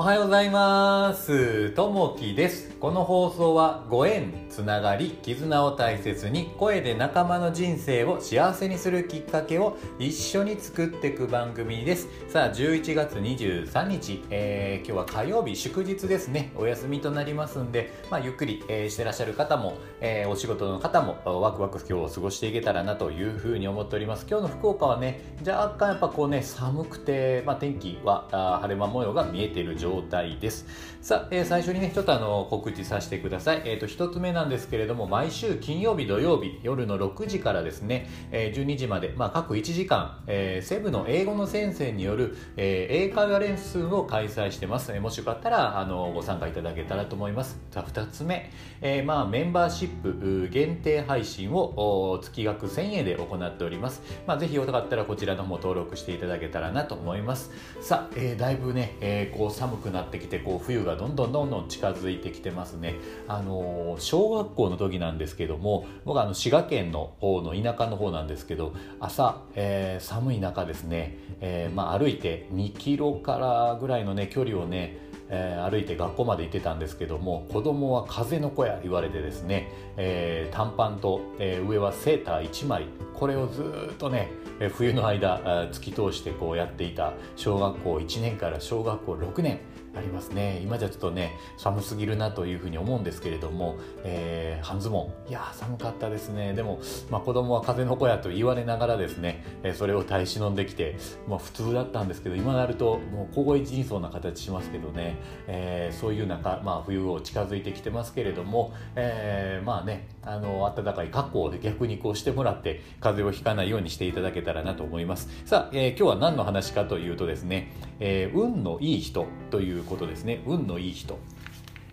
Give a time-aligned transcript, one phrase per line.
[0.00, 1.72] おはようございます。
[1.72, 2.69] ともきです。
[2.80, 12.08] この放送はご縁、つながり、絆を大切に声で仲間の人生を幸せにするきっかけを一緒に作っていく番組です。
[12.26, 16.52] さあ、11月23日、えー今日は火曜日祝日ですね。
[16.56, 24.24] お休みとなりますんで、まあ、ゆっくり、えーしてらっしゃる方も、えーお仕事の方もワクワク今日を過ごしていけたらなというふうに思っております。
[24.26, 30.64] 今日の福岡はね、若干やっぱこうね、寒くて、まあ、天気は晴れ間模様が見えている状態です。
[31.02, 33.62] さあ、えー最初にね、ちょっとあの告知させてください。
[33.64, 44.92] えっ、と、一つ目なんですけれども、毎週金曜日、土曜日、夜の6時からですね、えー12時まで、まあ、各1時間、えーセブの英語の先生による、えー英会話レッスンを開催してます。
[44.92, 47.58] えもしよかったら、あの、ご参加いただけたらと思います。
[47.70, 54.02] さあ、2つ目、えーまあ、メンバーシップ限定配信をお月額1000円で行っております。
[54.26, 57.50] まあ、ぜひよかったらこちらの方も登録していただけたらなと思います。
[57.80, 62.96] さあ、えーだいぶね、えーこう寒くなってきて、こう冬がどんどんどんどん近づいてきてますますね。
[63.26, 84.28] あの小学校の時なんですけども、僕あの滋賀県の方の田舎の方なんですけど、朝、えー寒い中ですね、えーまあ、歩いて2キロからぐらいのね距離をね、えー歩いて学校まで行ってたんですけども子供は風の子や言われてですね、えー短パンと、えー上はセーター1枚これをずっとね、
[84.74, 89.60] 冬の間突き通してこうやっていた小学校1年から小学校6年
[89.94, 90.60] ありますね。
[90.62, 95.30] 今じゃちょっとね寒すぎるなというふうに思うんですけれども、えー半ズボン。
[95.30, 96.52] いや寒かったですね。
[96.52, 100.96] でも、まあ、子供は風の子やと言われながらですね、えそれを耐え忍んできて、
[101.28, 105.16] まあ、普通だったんですけど今なるともう凍え死にそうな形しますけどね、
[105.46, 115.28] えーそういう中、まあ、冬を近づいてきてますけれども、えーまあねあの暖かい格好で逆にこうしてもらって風邪をひかないようにしていただけたらなと思います。
[115.46, 120.42] さあ、えー今日は何の話かというとですね、えー運のいい人ということですね。
[120.46, 121.18] 運のいい人。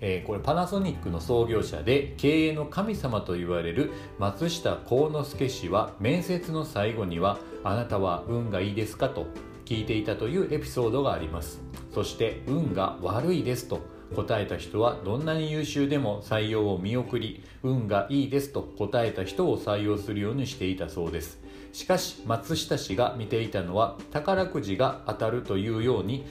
[0.01, 9.25] えーこれパナソニックの創業者で経営の神様と言われる松下幸之助氏は面接の最後には「あなたは運がいいですか?」と
[9.65, 11.61] 聞いていたというエピソードがあります。
[11.93, 13.79] そして「運が悪いです」と
[14.15, 21.39] 答えた人はどんなに優秀でも採用を見送り運がいいですと答えた人を採用するようにしていたそうです。
[21.73, 26.25] しかし松下氏が見ていたのは宝くじが当たるというように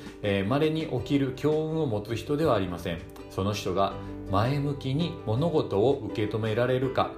[0.48, 2.98] まれ、に起きる強運を持つ人ではありません。
[3.30, 3.92] その人が
[4.30, 7.12] 前向きに物事を受け止められるか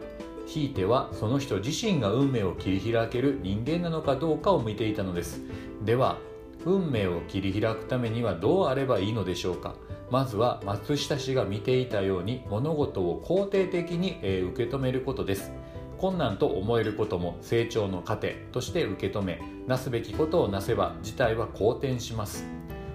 [0.47, 5.41] ひいてはその人自身が運命を切り開ける人間なのかどうかを見ていたのです。
[5.85, 6.19] では
[6.65, 9.75] 運命を切り開くためにはどうあればいいのでしょうか。
[10.11, 15.53] まずは松下氏が見ていたように物事を肯定的に、えー受け止めることです。
[15.99, 22.47] 困難と思えることも成長の糧として受け止めなすべきことをなせば事態は好転します。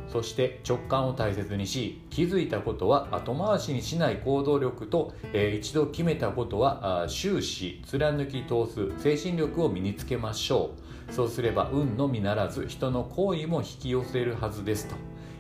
[0.07, 10.72] そして直感を大切にし気づいたことは後回しにしない行動力と、えー一度決めたことは終始貫き通す精神力を身につけましょ
[11.09, 11.13] う。
[11.13, 14.96] そうすれば運のみならず人の行為も引き寄せるはずですと、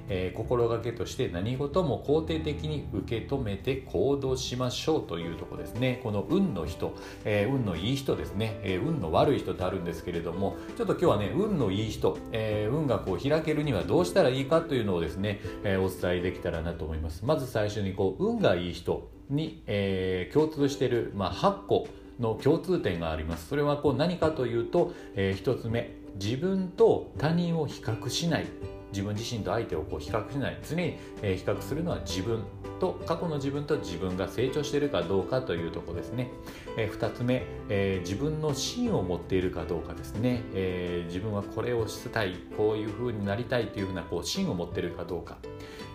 [0.09, 5.99] えー心がけとして何事も肯定的に受け止めて行動しましょうというところですね。
[6.03, 6.93] この運の人、
[7.25, 17.25] えー運のいい人ですね、えー運の悪い人とあるんですけれどもちょっと今日はね運のいい人、えー運がこう開けるにはどうしたらいいかというのをですね、えーお伝えできたらなと思います。
[17.25, 21.87] まず最初にこう運がいい人に、えー共通している、まあ、8個
[22.19, 23.47] の共通点があります。
[23.47, 28.45] それはこう何かというと、えー一つ目自分と他人を比較しない。
[28.93, 32.43] 自分自身と相手をこう比較しない常に、え比較するのは自分
[32.79, 36.29] と過去の自分と自分が成長しているかどうかというとこですね、
[36.77, 45.37] え2つ目、え自分の芯を持っているかどうかですね、え自分はこれをしたいこういうふうになりたいというふうなこう芯を持っているかどうか、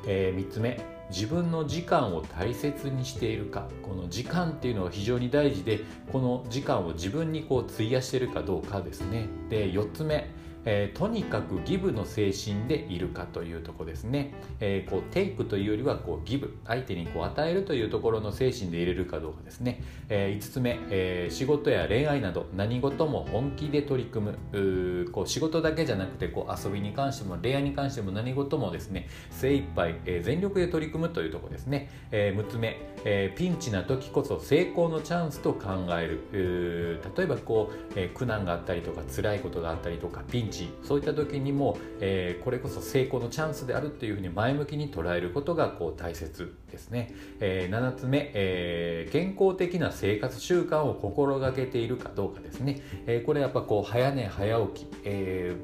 [0.06, 3.68] え3つ目自分の時間を大切にしているか。
[3.82, 5.80] この時間っていうのは非常に大事で
[6.12, 9.26] この時間を自分にこう費やしているかどうかですね。
[9.48, 10.30] で4つ目
[10.70, 16.58] えーとにかくギブの精神でいるかというところですね、えーこうテイクというよりはこうギブ。
[16.66, 25.08] 相手にこう与えるというところの精神で入れるかどうかですね、え5つ目、え仕事や恋愛など何事も本気で取り組む。
[25.10, 37.00] こう仕事だけじゃなくてこう遊びに関しても恋愛に関しても何事もですね精一杯、えー全力で取り組むというところですね、え6つ目、えピンチな時こそ成功のチャンスと考える。
[37.16, 55.56] 例えばこう、え苦難があったりとか辛いことがあったりとかピンチそういった時にも、えーこれこそ成功のチャンスであるっていうふうに前向きに捉えることがこう大切ですね、え7つ目、えー健康的な生活習慣を心がけているかどうかですね、えこれやっぱこう早寝早起き、え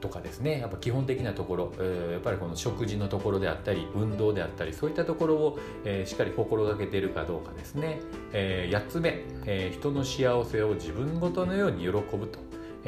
[0.00, 0.60] とかですね。
[0.60, 8.00] やっぱ基本的なところ、えー、やっぱりこの食事のところであったり運動であったりそういったところを、えー、しっかり心がけているかどうかですね、
[8.32, 12.38] えー、8つ目、え、人の幸せを自分ごとのように喜ぶと。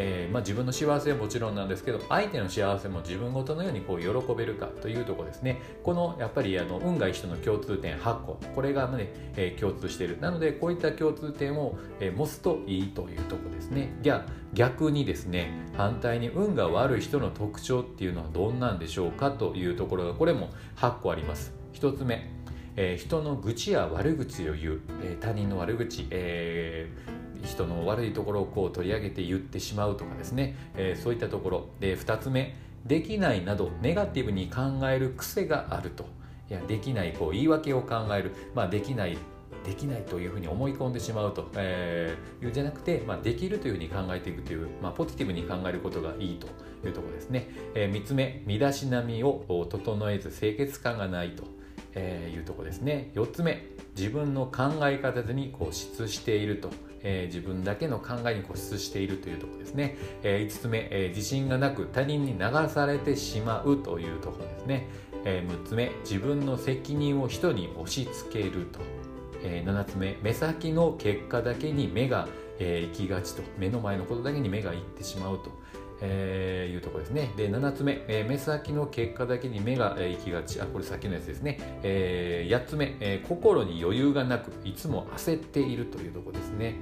[0.01, 5.61] えー、まあ、自分の幸せはもちろんなんですけど相手の幸せも自分ごとのようにこう喜べるかというとこですね。
[5.83, 8.39] このやっぱりあの運が一緒の共通点8個。
[8.55, 10.21] これがね、えー、共通している。
[10.21, 13.93] なのでこういった共通点を、えー、持つといいというとこですね。
[14.01, 21.53] じゃあ逆にですね反対に運が悪い人の特徴っていうのはどんなんでしょうかというところがこれも8個あります。
[21.75, 22.39] 1つ目
[22.81, 31.67] え、人の愚痴や悪口を言う、え、他人の悪口、えー、人の悪いところをこう取り上げて言ってしまうとかですね、えそういったところ。
[31.81, 32.57] で2つ目。
[32.87, 36.07] できないなどネガティブに考える癖があると。
[36.51, 39.19] いやできないこう言い訳を考える、まあ、できない
[39.65, 46.49] できないというふうに思い込んでしまうと、えー、いうんじゃなくて、まあ、できるというふうに考えていくという、まあ、ポジティブに考えることがいいと。
[46.85, 48.43] いうところですね、えー、3つ目。
[48.47, 51.45] 身だしなみを整えず清潔感がないと。
[51.95, 53.11] えー、いうとこですね。
[53.15, 53.67] 4つ目。
[53.97, 56.71] 自分の考え方に固執していると、
[57.03, 64.89] えー、自分だけの考えに固執しているというとこですね、えー、5つ目、えー、自信がなく他人に流されてしまうというとこですね、
[65.25, 68.81] え、6つ目自分の責任を人に押し付けると、
[69.43, 72.29] え、7つ目目先の結果だけに目が、
[72.59, 73.43] えー、行きがちと。
[73.59, 75.51] 目の前のことだけに目がいってしまうと。
[76.01, 77.33] えー、いうとこですね。
[77.37, 80.61] で、7つ目、えー、目先の結果だけに目が、えー、行きがち。
[80.61, 81.59] あ、これさっきのやつですね。
[81.83, 86.77] えー、8つ目、えー、心に余裕がなく、いつも焦っているというとこですね。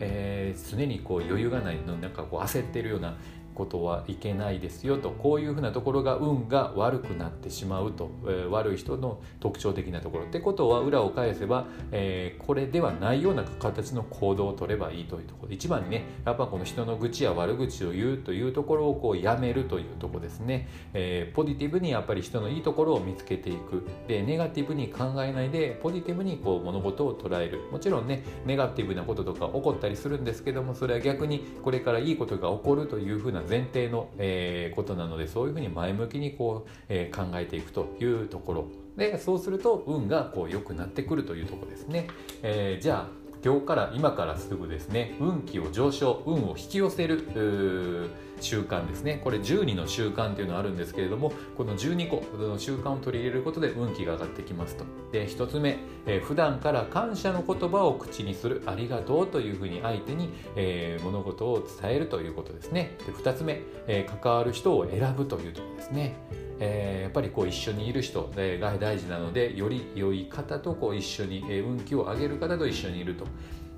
[0.00, 3.16] えー、常にこう余裕がないの、なんかこう焦っているような、
[3.54, 15.52] ことはいけないですよとこういうふうなところが運が悪くなってしまうと、えー、悪い人の特徴的なところってことは裏を返せば、えー、これではないような形の行動を取ればいいというところ。
[15.52, 23.86] 一番にねやっぱこの人の愚痴や悪口を言うというところをこうやめるというとこですね、えー、ポジティブにやっぱり人のいいところを見つけていく。
[24.08, 27.60] でネガティブに考えないでポジティブにこう物事を捉える。
[27.70, 38.66] もちろんねネガティブなこととか起こったりするんですけどもそれは逆にこれからいいことが起こるというふうな前提の、えー、ことなのでそういうふうに前向きにこう、えー、考えていくというところ。
[38.96, 42.08] でそうすると運がこう良くなってくるというとこですね、
[42.42, 48.10] えー、じゃあ今日から今からすぐですね運気を上昇運を引き寄せる
[48.42, 49.20] 習慣ですね。
[49.22, 54.84] これ12の習慣っていうのがあるんですけれどもこの12個の習慣を取り入れることで運気が上がってきますと。
[55.12, 62.96] で1つ目、えー、普段から感謝の言葉を口にするありがとうというふうに相手に、えー、物事を伝えるということですね。
[63.06, 66.16] で2つ目、えー、関わる人を選ぶというところですね。
[66.64, 73.24] えー、やっぱりこう一緒にいる人が大事なのでより良い方とこう一緒に、え運気を上げる方と一緒にいると。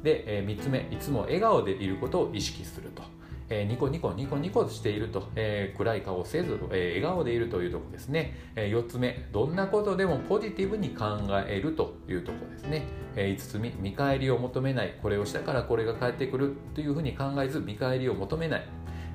[0.03, 3.03] で、え3つ目いつも笑顔でいることを意識すると。
[3.51, 11.05] えー、ニコニコニコニコしていると、えー、暗い顔せず、えー、笑顔でいるというところですね、え4つ目どんなことでもポジティブに考
[11.47, 12.83] えるというところですね、
[13.17, 14.99] え5つ目見返りを求めない。
[15.03, 18.67] これをしたからこれが返ってくるというふうに考えず見返りを求めない。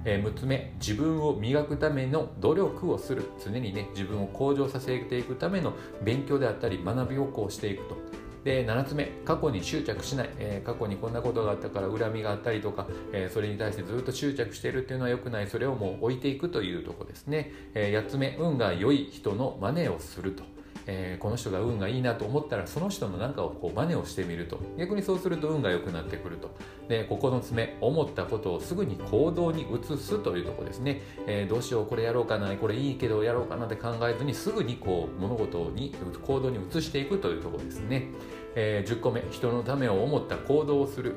[0.06, 3.24] え、6つ目自分を磨くための努力をする。
[3.44, 5.74] 常にね自分を向上させていくための
[6.04, 7.98] 勉強であったり学びをこうしていくと。
[8.44, 15.48] で7つ目過去に執着しない、えー、過去にこんなことがあったから恨みがあったりとか、えー、それに対してずっと執着しているっていうのは良くない。
[15.48, 20.44] それをもう置いていくというとこですね、えー、8つ目運が良い人の真似をすると。
[20.88, 24.60] えー、この人が運がいいなと思ったらその人の何かをこう真似をしてみると。
[24.78, 26.50] 逆にそうすると運が良くなってくると。
[26.88, 35.94] で9つ目思ったことをすぐに行動に移すというとこですね、えー、どうしようこれやろうかなこれいいけどやろうかなって考えずにすぐにこう物事に
[36.26, 38.08] 行動に移していくというとこですね。
[38.56, 41.16] えー、10個目人のためを思った行動をする。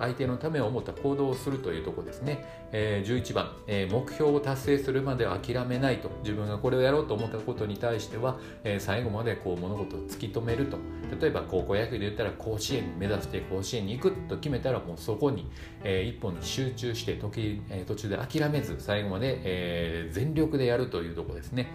[0.00, 6.10] 相手のためを思った行動をするというとこですね、えー、11番、え、目標を達成するまで諦めないと。
[6.22, 10.78] 自分がこれをやろうと思ったことに対しては、えー、最後までこう物事を突き止めると。
[11.20, 15.50] 例えば高校野球で言ったら甲子園目指して甲子園に行くと決めたらもうそこに、
[15.82, 21.68] えー、一本に集中して時,、えー、途中で諦めず最後まで、えー、全力でやるというとこですね。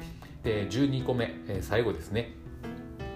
[0.43, 2.42] で12個目、えー、最後ですね。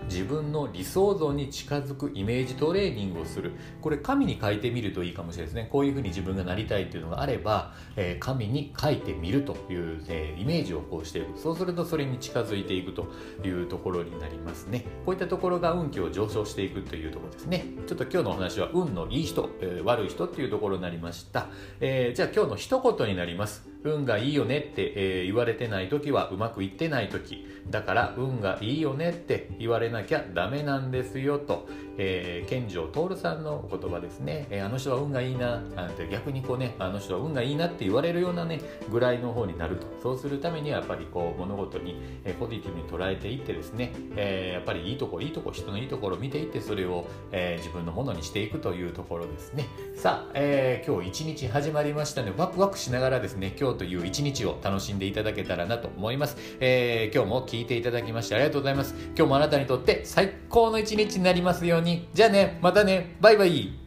[0.07, 3.53] 自分の理想像に近づくイメージトレーニングをする。
[3.81, 5.69] これ紙に書いてみるといいかもしれないですね。
[5.71, 11.37] こういうふうに自分がなりたいというのがあれば、えー、紙に書いてみるという、えー、イメージをこうしていく。
[11.37, 13.07] そうするとそれに近づいていくと
[13.43, 14.85] いうところになりますね。
[15.05, 17.65] こういったところが運気を上昇していくというところですね。
[17.87, 21.47] ちょっと今日のお話は運のいい人、えー、悪い人っていうところになりました、
[21.79, 23.76] えじゃあ今日の一言になります。
[23.83, 27.45] 運がいいよねって、えー、言われてない時はうまくいってない時。
[27.69, 31.67] だから運がいいよねって言われなきゃダメなんですよと
[31.97, 39.87] えー、健城徹さんのお言葉ですね、えー、あの人は運がいいななんて逆にこうねあの人は運がいいなって言われるようなねぐらいの方になると。
[40.01, 49.65] そうするためにはやっぱりこう物事に、えー、ポジティブに捉えていってですね、えー、やっぱりいいとこいいとこ人のいいところを見ていってそれを、えー、自分のものにしていくというところですね。
[49.95, 58.95] さあ、えー、今日一日始まりましたのでワクワクしながらですね今日という一日を楽しんでいただけたらなと思います、えー、今日も聞いていただきましてありがとうございます。
[59.15, 62.07] 今日もあなたにとって最高の一日になりますように。
[62.13, 63.17] じゃあねまたね。
[63.19, 63.86] バイバイ。